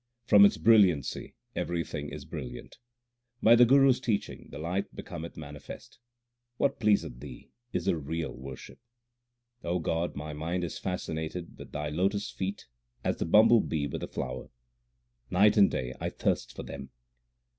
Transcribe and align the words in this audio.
From 0.25 0.45
its 0.45 0.57
brilliancy 0.57 1.35
everything 1.55 2.09
is 2.09 2.25
brilliant; 2.25 2.79
By 3.43 3.55
the 3.55 3.65
Guru 3.67 3.89
s 3.89 3.99
teaching 3.99 4.47
the 4.49 4.57
light 4.57 4.85
becometh 4.95 5.37
manifest. 5.37 5.99
What 6.57 6.79
pleaseth 6.79 7.19
Thee 7.19 7.51
is 7.71 7.85
the 7.85 7.95
real 7.97 8.33
worship. 8.33 8.79
O 9.63 9.77
God, 9.77 10.15
my 10.15 10.33
mind 10.33 10.63
is 10.63 10.79
fascinated 10.79 11.55
with 11.55 11.71
Thy 11.71 11.89
lotus 11.89 12.31
feet 12.31 12.65
as 13.03 13.17
the 13.17 13.25
bumble 13.25 13.61
bee 13.61 13.85
with 13.85 14.01
the 14.01 14.07
flower: 14.07 14.49
night 15.29 15.55
and 15.55 15.69
day 15.69 15.93
I 16.01 16.09
thirst 16.09 16.55
for 16.55 16.63
them. 16.63 16.89